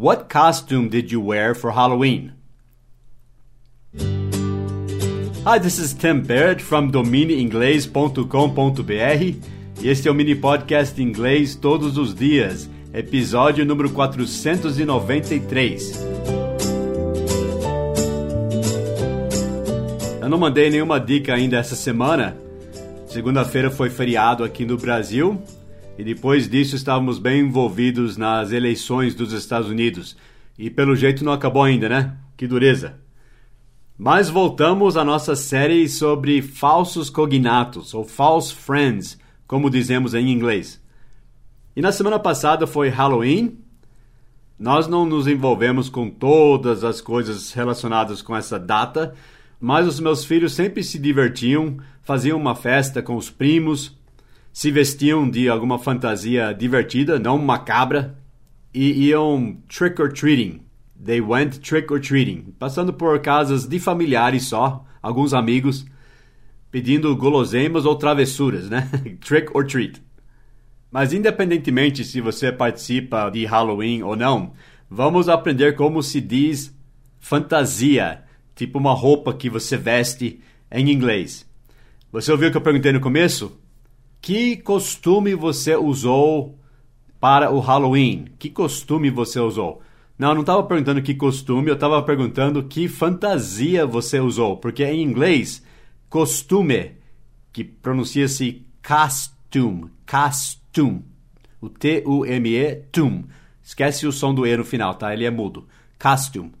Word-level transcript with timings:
What 0.00 0.30
costume 0.30 0.88
did 0.88 1.12
you 1.12 1.20
wear 1.20 1.54
for 1.54 1.72
Halloween? 1.72 2.32
Hi, 5.44 5.58
this 5.58 5.78
is 5.78 5.92
Tim 5.92 6.22
Barrett 6.22 6.62
from 6.62 6.90
domineinglês.com.br 6.90 9.82
e 9.82 9.86
este 9.86 10.08
é 10.08 10.10
o 10.10 10.14
mini 10.14 10.34
podcast 10.34 11.02
inglês 11.02 11.54
todos 11.54 11.98
os 11.98 12.14
dias, 12.14 12.66
episódio 12.94 13.66
número 13.66 13.90
493. 13.90 15.92
Eu 20.22 20.30
não 20.30 20.38
mandei 20.38 20.70
nenhuma 20.70 20.98
dica 20.98 21.34
ainda 21.34 21.58
essa 21.58 21.76
semana. 21.76 22.38
Segunda-feira 23.06 23.70
foi 23.70 23.90
feriado 23.90 24.44
aqui 24.44 24.64
no 24.64 24.78
Brasil 24.78 25.38
e 25.98 26.04
depois 26.04 26.48
disso 26.48 26.76
estávamos 26.76 27.18
bem 27.18 27.40
envolvidos 27.40 28.16
nas 28.16 28.52
eleições 28.52 29.14
dos 29.14 29.32
Estados 29.32 29.68
Unidos. 29.68 30.16
E 30.58 30.70
pelo 30.70 30.96
jeito 30.96 31.24
não 31.24 31.32
acabou 31.32 31.62
ainda, 31.62 31.88
né? 31.88 32.16
Que 32.36 32.46
dureza. 32.46 32.98
Mas 33.98 34.30
voltamos 34.30 34.96
à 34.96 35.04
nossa 35.04 35.36
série 35.36 35.88
sobre 35.88 36.40
falsos 36.40 37.10
cognatos 37.10 37.92
ou 37.92 38.04
false 38.04 38.54
friends 38.54 39.18
como 39.46 39.68
dizemos 39.68 40.14
em 40.14 40.30
inglês. 40.30 40.80
E 41.74 41.82
na 41.82 41.92
semana 41.92 42.18
passada 42.18 42.66
foi 42.66 42.88
Halloween. 42.88 43.58
Nós 44.58 44.86
não 44.86 45.04
nos 45.04 45.26
envolvemos 45.26 45.88
com 45.88 46.08
todas 46.08 46.84
as 46.84 47.00
coisas 47.00 47.52
relacionadas 47.52 48.22
com 48.22 48.36
essa 48.36 48.58
data, 48.58 49.14
mas 49.60 49.86
os 49.86 49.98
meus 49.98 50.24
filhos 50.24 50.52
sempre 50.52 50.82
se 50.82 50.98
divertiam, 50.98 51.78
faziam 52.00 52.38
uma 52.38 52.54
festa 52.54 53.02
com 53.02 53.16
os 53.16 53.28
primos, 53.28 53.98
se 54.52 54.70
vestiam 54.70 55.28
de 55.28 55.48
alguma 55.48 55.78
fantasia 55.78 56.52
divertida, 56.52 57.18
não 57.18 57.38
macabra, 57.38 58.18
e 58.72 59.08
iam 59.08 59.58
trick 59.68 60.00
or 60.00 60.12
treating. 60.12 60.60
They 61.02 61.20
went 61.20 61.60
trick 61.60 61.92
or 61.92 62.00
treating, 62.00 62.54
passando 62.58 62.92
por 62.92 63.18
casas 63.20 63.66
de 63.66 63.78
familiares 63.78 64.44
só, 64.44 64.84
alguns 65.02 65.32
amigos 65.32 65.86
pedindo 66.70 67.14
guloseimas 67.16 67.84
ou 67.84 67.96
travessuras, 67.96 68.70
né? 68.70 68.88
Trick 69.20 69.50
or 69.54 69.66
treat. 69.66 70.00
Mas 70.90 71.12
independentemente 71.12 72.04
se 72.04 72.20
você 72.20 72.52
participa 72.52 73.30
de 73.30 73.44
Halloween 73.44 74.02
ou 74.02 74.16
não, 74.16 74.52
vamos 74.88 75.28
aprender 75.28 75.74
como 75.74 76.02
se 76.02 76.20
diz 76.20 76.74
fantasia, 77.18 78.22
tipo 78.54 78.78
uma 78.78 78.92
roupa 78.92 79.34
que 79.34 79.50
você 79.50 79.76
veste 79.76 80.40
em 80.70 80.90
inglês. 80.90 81.48
Você 82.12 82.30
ouviu 82.32 82.48
o 82.48 82.50
que 82.50 82.56
eu 82.56 82.62
perguntei 82.62 82.92
no 82.92 83.00
começo? 83.00 83.59
Que 84.20 84.56
costume 84.56 85.34
você 85.34 85.76
usou 85.76 86.58
para 87.18 87.50
o 87.50 87.58
Halloween? 87.58 88.26
Que 88.38 88.50
costume 88.50 89.10
você 89.10 89.40
usou? 89.40 89.80
Não, 90.18 90.28
eu 90.28 90.34
não 90.34 90.42
estava 90.42 90.62
perguntando 90.62 91.00
que 91.00 91.14
costume, 91.14 91.68
eu 91.68 91.74
estava 91.74 92.02
perguntando 92.02 92.62
que 92.64 92.88
fantasia 92.88 93.86
você 93.86 94.20
usou, 94.20 94.58
porque 94.58 94.84
em 94.84 95.02
inglês 95.02 95.64
costume, 96.10 96.92
que 97.50 97.64
pronuncia-se 97.64 98.66
costume, 98.86 99.90
costume. 100.06 101.04
O 101.60 101.68
T-U-M-E, 101.68 102.76
tum. 102.92 103.24
Esquece 103.62 104.06
o 104.06 104.12
som 104.12 104.34
do 104.34 104.46
E 104.46 104.56
no 104.56 104.64
final, 104.64 104.94
tá? 104.94 105.12
Ele 105.12 105.24
é 105.24 105.30
mudo. 105.30 105.66
Costume. 105.98 106.52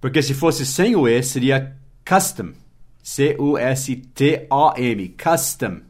Porque 0.00 0.22
se 0.22 0.34
fosse 0.34 0.66
sem 0.66 0.96
o 0.96 1.08
E, 1.08 1.22
seria 1.22 1.76
custom. 2.04 2.52
C-U-S-T-O-M. 3.02 5.08
Custom. 5.10 5.80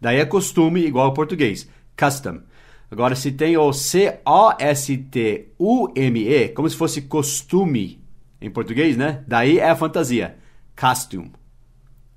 Daí 0.00 0.18
é 0.18 0.24
costume 0.24 0.84
igual 0.84 1.06
ao 1.06 1.14
português. 1.14 1.68
Custom. 1.96 2.40
Agora, 2.90 3.16
se 3.16 3.32
tem 3.32 3.56
o 3.56 3.72
C-O-S-T-U-M-E, 3.72 4.18
como 6.50 6.68
se 6.70 6.76
fosse 6.76 7.02
costume 7.02 8.00
em 8.40 8.50
português, 8.50 8.96
né? 8.96 9.24
Daí 9.26 9.58
é 9.58 9.70
a 9.70 9.76
fantasia. 9.76 10.36
Costume. 10.78 11.32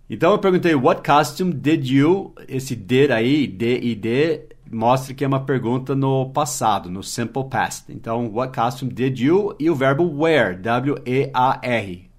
Então 0.09 0.31
eu 0.31 0.39
perguntei, 0.39 0.73
what 0.75 1.01
costume 1.07 1.53
did 1.53 1.87
you? 1.87 2.33
Esse 2.47 2.75
did 2.75 3.11
aí, 3.11 3.47
D 3.47 3.79
e 3.79 3.95
D, 3.95 4.49
mostra 4.71 5.13
que 5.13 5.23
é 5.23 5.27
uma 5.27 5.45
pergunta 5.45 5.95
no 5.95 6.29
passado, 6.31 6.89
no 6.89 7.03
simple 7.03 7.43
past. 7.49 7.91
Então, 7.91 8.27
what 8.27 8.55
costume 8.55 8.91
did 8.91 9.19
you? 9.19 9.55
E 9.59 9.69
o 9.69 9.75
verbo 9.75 10.03
wear, 10.19 10.59
W-E-A-R. 10.59 12.09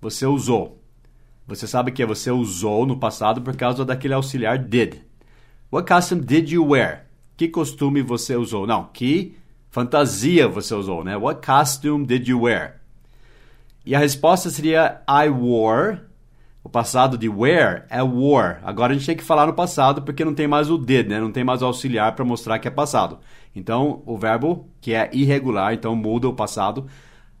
Você 0.00 0.26
usou. 0.26 0.80
Você 1.46 1.66
sabe 1.66 1.92
que 1.92 2.06
você 2.06 2.30
usou 2.30 2.86
no 2.86 2.98
passado 2.98 3.42
por 3.42 3.56
causa 3.56 3.84
daquele 3.84 4.14
auxiliar 4.14 4.58
did. 4.58 4.96
What 5.72 5.88
costume 5.88 6.20
did 6.20 6.50
you 6.50 6.66
wear? 6.66 7.06
Que 7.34 7.48
costume 7.48 8.02
você 8.02 8.36
usou? 8.36 8.66
Não, 8.66 8.90
que 8.92 9.34
fantasia 9.70 10.46
você 10.46 10.74
usou, 10.74 11.02
né? 11.02 11.16
What 11.16 11.40
costume 11.46 12.04
did 12.04 12.28
you 12.28 12.42
wear? 12.42 12.82
E 13.86 13.94
a 13.94 13.98
resposta 13.98 14.50
seria 14.50 15.00
I 15.08 15.30
wore 15.30 16.00
o 16.62 16.68
passado 16.68 17.16
de 17.16 17.26
wear 17.26 17.86
é 17.88 18.02
wore. 18.02 18.58
Agora 18.62 18.92
a 18.92 18.94
gente 18.94 19.06
tem 19.06 19.16
que 19.16 19.24
falar 19.24 19.46
no 19.46 19.54
passado 19.54 20.02
porque 20.02 20.26
não 20.26 20.34
tem 20.34 20.46
mais 20.46 20.70
o 20.70 20.76
did, 20.76 21.08
né? 21.08 21.18
Não 21.18 21.32
tem 21.32 21.42
mais 21.42 21.62
o 21.62 21.64
auxiliar 21.64 22.14
para 22.14 22.24
mostrar 22.24 22.58
que 22.58 22.68
é 22.68 22.70
passado. 22.70 23.18
Então, 23.56 24.02
o 24.04 24.18
verbo 24.18 24.68
que 24.78 24.92
é 24.92 25.08
irregular, 25.10 25.72
então 25.72 25.96
muda 25.96 26.28
o 26.28 26.34
passado, 26.34 26.86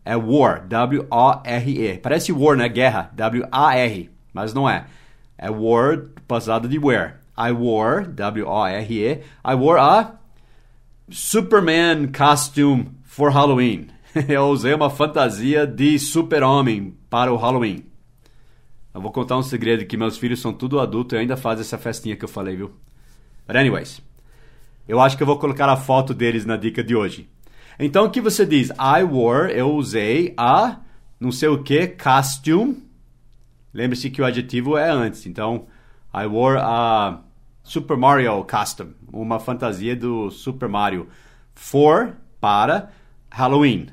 é 0.06 0.16
war, 0.16 0.66
W-O-R-E. 0.66 1.98
Parece 1.98 2.32
war, 2.32 2.56
né? 2.56 2.66
Guerra, 2.66 3.10
W-A-R, 3.14 4.10
mas 4.32 4.54
não 4.54 4.68
é. 4.68 4.86
É 5.36 5.50
war, 5.50 6.06
passado 6.26 6.66
de 6.66 6.78
wear. 6.78 7.21
I 7.36 7.52
wore, 7.52 8.06
W-O-R-E, 8.06 9.22
I 9.44 9.54
wore 9.54 9.78
a 9.78 10.14
Superman 11.10 12.12
costume 12.12 12.90
for 13.04 13.30
Halloween. 13.30 13.88
Eu 14.28 14.48
usei 14.48 14.74
uma 14.74 14.90
fantasia 14.90 15.66
de 15.66 15.98
super-homem 15.98 16.96
para 17.08 17.32
o 17.32 17.36
Halloween. 17.36 17.84
Eu 18.94 19.00
vou 19.00 19.10
contar 19.10 19.38
um 19.38 19.42
segredo 19.42 19.86
que 19.86 19.96
meus 19.96 20.18
filhos 20.18 20.40
são 20.40 20.52
tudo 20.52 20.78
adulto 20.78 21.14
e 21.14 21.18
ainda 21.18 21.36
fazem 21.36 21.62
essa 21.62 21.78
festinha 21.78 22.14
que 22.14 22.24
eu 22.24 22.28
falei, 22.28 22.56
viu? 22.56 22.72
But 23.46 23.56
anyways, 23.56 24.02
eu 24.86 25.00
acho 25.00 25.16
que 25.16 25.22
eu 25.22 25.26
vou 25.26 25.38
colocar 25.38 25.68
a 25.68 25.76
foto 25.76 26.12
deles 26.12 26.44
na 26.44 26.56
dica 26.58 26.84
de 26.84 26.94
hoje. 26.94 27.28
Então, 27.78 28.04
o 28.04 28.10
que 28.10 28.20
você 28.20 28.44
diz? 28.44 28.68
I 28.70 29.02
wore, 29.02 29.50
eu 29.52 29.74
usei 29.74 30.34
a 30.36 30.78
não 31.22 31.30
sei 31.30 31.48
o 31.48 31.62
que, 31.62 31.86
costume. 31.86 32.82
Lembre-se 33.72 34.10
que 34.10 34.20
o 34.20 34.24
adjetivo 34.24 34.76
é 34.76 34.90
antes. 34.90 35.24
Então, 35.24 35.66
I 36.14 36.26
wore 36.26 36.58
a 36.58 37.20
Super 37.62 37.96
Mario 37.96 38.44
costume, 38.44 38.94
uma 39.12 39.38
fantasia 39.38 39.96
do 39.96 40.30
Super 40.30 40.68
Mario 40.68 41.08
for, 41.54 42.16
para 42.40 42.90
Halloween. 43.30 43.88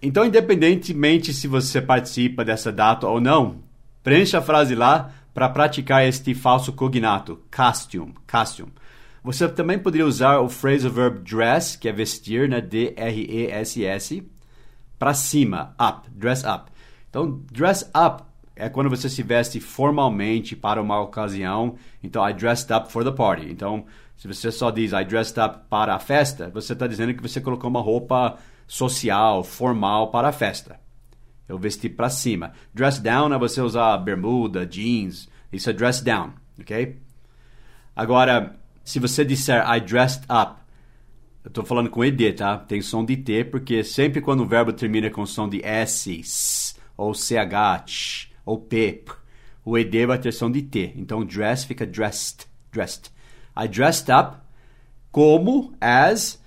Então, 0.00 0.24
independentemente 0.24 1.32
se 1.32 1.48
você 1.48 1.82
participa 1.82 2.44
dessa 2.44 2.70
data 2.70 3.06
ou 3.06 3.20
não, 3.20 3.68
Preencha 4.08 4.38
a 4.38 4.42
frase 4.42 4.74
lá 4.74 5.12
para 5.34 5.50
praticar 5.50 6.02
este 6.02 6.34
falso 6.34 6.72
cognato, 6.72 7.42
costume, 7.54 8.14
costume. 8.26 8.72
Você 9.22 9.46
também 9.46 9.78
poderia 9.78 10.06
usar 10.06 10.38
o 10.38 10.48
phrasal 10.48 10.90
verb 10.90 11.18
dress, 11.20 11.76
que 11.76 11.88
é 11.88 11.92
vestir, 11.92 12.48
né? 12.48 12.60
D-R-E-S-S, 12.60 14.26
para 14.98 15.12
cima, 15.12 15.74
up, 15.78 16.08
dress 16.10 16.42
up. 16.42 16.72
Então, 17.10 17.42
dress 17.52 17.84
up 17.94 18.22
é 18.58 18.68
quando 18.68 18.90
você 18.90 19.08
se 19.08 19.22
veste 19.22 19.60
formalmente 19.60 20.56
para 20.56 20.82
uma 20.82 21.00
ocasião. 21.00 21.76
Então, 22.02 22.28
I 22.28 22.32
dressed 22.32 22.72
up 22.72 22.90
for 22.90 23.04
the 23.04 23.12
party. 23.12 23.48
Então, 23.48 23.86
se 24.16 24.26
você 24.26 24.50
só 24.50 24.72
diz 24.72 24.92
I 24.92 25.04
dressed 25.04 25.38
up 25.40 25.60
para 25.70 25.94
a 25.94 25.98
festa, 26.00 26.50
você 26.50 26.72
está 26.72 26.88
dizendo 26.88 27.14
que 27.14 27.22
você 27.22 27.40
colocou 27.40 27.70
uma 27.70 27.80
roupa 27.80 28.36
social, 28.66 29.44
formal 29.44 30.10
para 30.10 30.28
a 30.28 30.32
festa. 30.32 30.80
Eu 31.48 31.56
vesti 31.56 31.88
para 31.88 32.10
cima. 32.10 32.52
Dress 32.74 33.00
down 33.00 33.32
é 33.32 33.38
você 33.38 33.60
usar 33.60 33.96
bermuda, 33.98 34.66
jeans. 34.66 35.28
Isso 35.52 35.70
é 35.70 35.72
dress 35.72 36.02
down, 36.02 36.32
ok? 36.60 36.98
Agora, 37.94 38.56
se 38.82 38.98
você 38.98 39.24
disser 39.24 39.64
I 39.66 39.80
dressed 39.80 40.24
up, 40.24 40.60
eu 41.44 41.48
estou 41.48 41.64
falando 41.64 41.88
com 41.88 42.04
ED, 42.04 42.32
tá? 42.32 42.58
Tem 42.58 42.82
som 42.82 43.04
de 43.04 43.16
T, 43.16 43.44
porque 43.44 43.84
sempre 43.84 44.20
quando 44.20 44.40
o 44.40 44.46
verbo 44.46 44.72
termina 44.72 45.08
com 45.08 45.24
som 45.24 45.48
de 45.48 45.64
S, 45.64 46.74
ou 46.96 47.14
ch, 47.14 48.27
ou 48.48 48.58
P, 48.58 49.04
o 49.64 49.76
ED 49.76 50.06
vai 50.06 50.18
ter 50.18 50.32
som 50.32 50.50
de 50.50 50.62
T. 50.62 50.94
Então, 50.96 51.24
dress 51.24 51.66
fica 51.66 51.86
dressed, 51.86 52.46
dressed. 52.72 53.10
I 53.54 53.68
dressed 53.68 54.10
up 54.10 54.38
como, 55.12 55.74
as. 55.78 56.42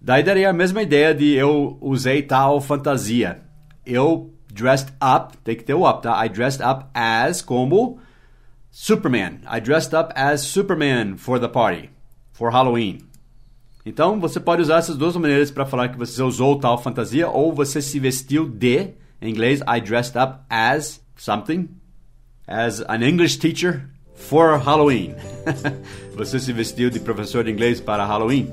Daí 0.00 0.22
daria 0.22 0.50
a 0.50 0.52
mesma 0.52 0.80
ideia 0.80 1.12
de 1.12 1.34
eu 1.34 1.76
usei 1.80 2.22
tal 2.22 2.60
fantasia. 2.60 3.42
Eu 3.84 4.32
dressed 4.52 4.92
up, 5.02 5.36
tem 5.38 5.56
que 5.56 5.64
ter 5.64 5.74
o 5.74 5.88
up, 5.88 6.02
tá? 6.02 6.24
I 6.24 6.28
dressed 6.28 6.62
up 6.62 6.86
as 6.94 7.42
como 7.42 7.98
Superman. 8.70 9.40
I 9.50 9.60
dressed 9.60 9.94
up 9.94 10.12
as 10.14 10.42
Superman 10.42 11.16
for 11.16 11.40
the 11.40 11.48
party, 11.48 11.90
for 12.32 12.52
Halloween. 12.52 13.00
Então, 13.84 14.20
você 14.20 14.38
pode 14.38 14.62
usar 14.62 14.78
essas 14.78 14.96
duas 14.96 15.16
maneiras 15.16 15.50
para 15.50 15.66
falar 15.66 15.88
que 15.88 15.98
você 15.98 16.22
usou 16.22 16.58
tal 16.58 16.78
fantasia 16.78 17.28
ou 17.28 17.52
você 17.52 17.82
se 17.82 17.98
vestiu 17.98 18.48
de, 18.48 18.90
em 19.20 19.30
inglês, 19.30 19.60
I 19.62 19.80
dressed 19.80 20.16
up 20.16 20.40
as 20.48 21.00
something, 21.20 21.68
as 22.48 22.80
an 22.80 23.02
English 23.02 23.36
teacher 23.36 23.90
for 24.14 24.58
Halloween. 24.58 25.14
você 26.16 26.40
se 26.40 26.52
vestiu 26.52 26.90
de 26.90 26.98
professor 26.98 27.44
de 27.44 27.50
inglês 27.50 27.80
para 27.80 28.06
Halloween. 28.06 28.48